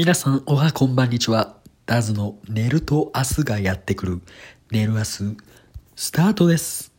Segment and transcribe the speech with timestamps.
[0.00, 1.56] 皆さん、おはこんばんにちは。
[1.84, 4.20] ダズの寝ると明日がやってくる。
[4.70, 5.36] 寝る明日、
[5.96, 6.92] スタートです。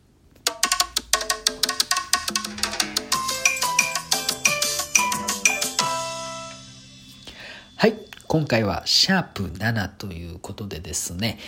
[7.78, 7.96] はい。
[8.28, 11.40] 今回はシャープ7ということでですね、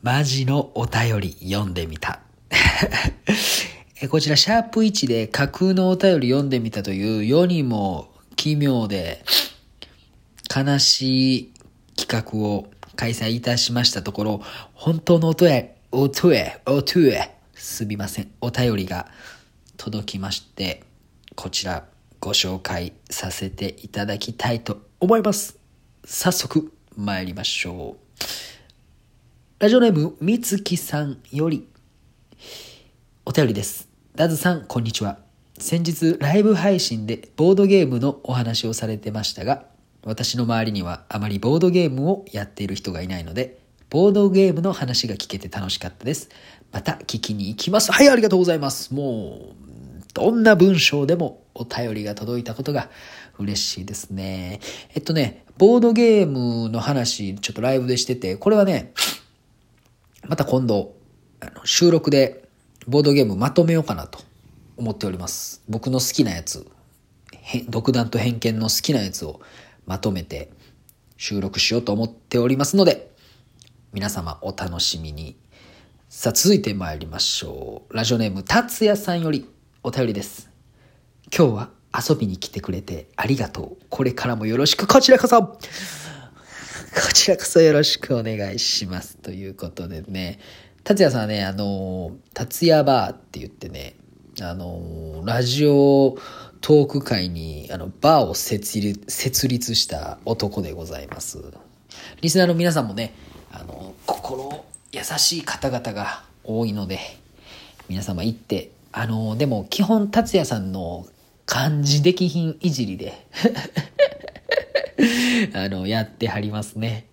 [0.00, 2.20] マジのお便り読んでみた。
[4.08, 9.22] こちら、シャープ1で架空のお便り読んでみたという世にも奇妙で
[10.54, 11.52] 悲しい
[11.96, 14.42] 企画を開催いたしましたところ、
[14.74, 19.06] 本当の音へ、音へ、音へ、すみません、お便りが
[19.76, 20.82] 届きまして、
[21.36, 21.84] こちら
[22.18, 25.56] ご紹介させていただきたいと思います。
[26.04, 28.20] 早速参りましょう。
[29.60, 31.68] ラジオネーム、みつきさんより、
[33.24, 33.88] お便りです。
[34.16, 35.18] ダズさん、こんにちは。
[35.58, 39.70] 先日、ライブ配信でボードゲームのお話をされてましたが、
[40.04, 43.58] 私の周りにはあまりボードゲームをやっている人がいないので、
[43.90, 46.30] ボードゲームの話が聞けて楽しかったです。
[46.72, 47.92] また聞きに行きます。
[47.92, 48.94] はい、ありがとうございます。
[48.94, 49.60] もう、
[50.14, 52.88] どんな文章でもお便りが届いたことが
[53.38, 54.60] 嬉しいですね。
[54.94, 58.92] えっとね、ボードゲームの話、ちょっとライブでしてて、これはね、
[60.26, 60.94] また今度、
[61.40, 62.44] あの収録で
[62.86, 64.20] ボードゲームまとめようかなと
[64.76, 65.62] 思っております。
[65.68, 66.66] 僕の好きなやつ、
[67.68, 69.40] 独断と偏見の好きなやつを
[69.90, 70.52] まとめて
[71.16, 73.10] 収録しようと思っておりますので、
[73.92, 75.36] 皆様お楽しみに。
[76.08, 77.92] さあ、続いて参りましょう。
[77.92, 79.50] ラジオネーム、達也さんより
[79.82, 80.48] お便りです。
[81.36, 83.84] 今日は遊びに来てくれてありがとう。
[83.88, 85.58] これからもよろしく、こちらこそこ
[87.12, 89.16] ちらこそよろしくお願いします。
[89.16, 90.38] ということでね、
[90.84, 93.96] 達也さんはね、あの、達也バーって言ってね、
[94.40, 96.16] あの、ラジオ
[96.60, 101.38] トーク界に、あの、バーを設立設立した男でございます。
[102.20, 103.14] リスナーの皆さんもね、
[103.50, 106.98] あの、心優しい方々が多いので、
[107.88, 111.06] 皆様行って、あの、でも基本達也さんの
[111.46, 113.26] 漢字できひんいじりで、
[115.54, 117.06] あの、やってはりますね。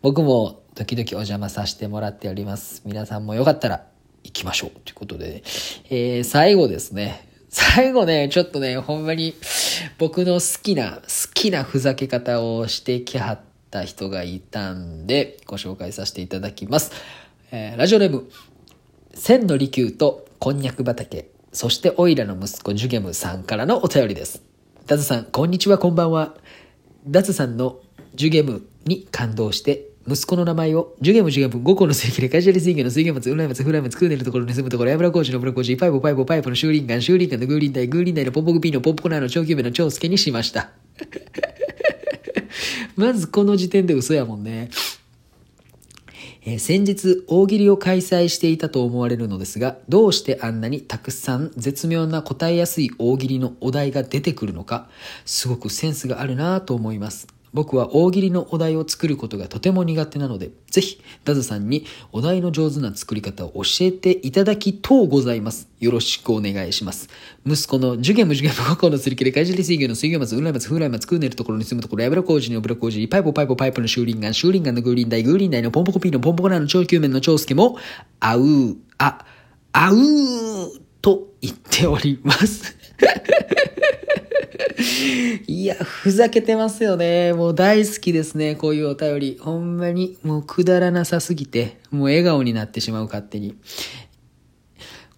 [0.00, 2.82] 僕も時々お邪魔させてもらっております。
[2.84, 3.84] 皆さんもよかったら
[4.22, 4.70] 行きましょう。
[4.84, 5.42] ということで、
[5.90, 7.27] えー、最後ですね。
[7.50, 9.34] 最後ね、ちょっとね、ほんまに
[9.96, 16.92] 僕の好きな、好きなふざけ方をしてきはった人がいたんで、ご紹介させていただきます。
[17.50, 18.28] えーラジオネーム、
[19.14, 24.42] 千の利休とこんにゃく畑、そしてオイラの息子ジュゲムさんからのお便りです。
[24.86, 26.34] ダズさん、こんにちは、こんばんは。
[27.06, 27.80] ダズさんの
[28.14, 40.70] ジュゲムに感動して、息子の名前を、ジュゲムジュゲム、5個の水気で、カジュアル水魚の水魚松、ウライ松、フライ松、クーネルところに住むところ、油工事の油工事、パイポパイポパイポの修理ンガン、修理ンガンのグーリンダイ、グーリンダイのポンポコピーのポンポコナーの長久部の長介にしました。
[42.96, 44.70] まずこの時点で嘘やもんね。
[46.44, 54.88] えー先日大喜利を開催していたと思われるのですがどうしてあんなにたくさん絶妙な答えやすい大喜利のお題が出てくるのか
[55.26, 65.68] すごくセンスがあるなぁと思います僕は大喜利のお題を作ることがとても苦手なのでぜひダズさんにお題の上手な作り方を教えていただきとうございます。
[65.80, 67.08] よろしくお願いします。
[67.46, 77.78] 息子のジュゲムジュゲム5個のすり切れカジュアル水魚の水魚松ウライ松フライ松クーネルところに住むところ油工事の油工事パイポパイポパイポの修理ンガン修理ンガンのグーリンダイグーリンダイのポンポコピーのポンポコナーの長久麺の長介も
[78.20, 79.24] あうあ
[79.72, 79.96] あう
[81.00, 82.76] と言っております。
[85.46, 87.32] いや、ふざけてますよね。
[87.32, 88.56] もう大好きですね。
[88.56, 89.38] こういうお便り。
[89.40, 93.56] ほんまに、もうくだらなさすぎて、もう笑顔になってしまう勝手に。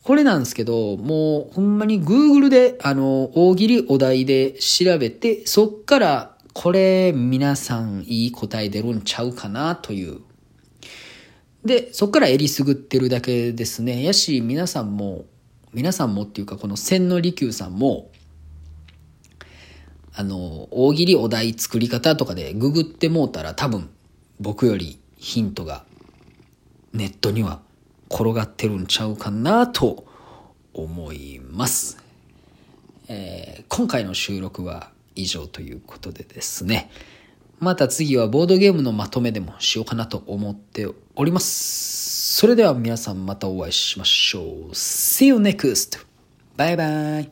[0.02, 10.20] これなんですけど、もうほんまに Google で、あの、大喜利お題で調べて、そっから、これ皆さんいい答え出るんちゃうかなという。
[11.64, 14.02] で、そっからえりすぐってるだけですね。
[14.02, 15.26] やし、皆さんも、
[15.72, 18.10] 皆さんもっていうか、この千利休さんも、
[20.14, 23.90] あの、大喜利お題作り方とかでググってもうたら多分
[24.40, 25.84] 僕よりヒントが
[26.92, 27.60] ネットには
[28.10, 30.04] 転がってるんちゃうかなと
[30.74, 31.98] 思います。
[33.08, 36.90] えー今回の収録は以上ということでですね。
[37.60, 42.36] また次はボードゲームのまとめでもしようかなと思っております。
[42.36, 44.44] それでは皆さんまたお会いしましょう。
[44.72, 46.04] See you next!
[46.56, 47.30] バイバイ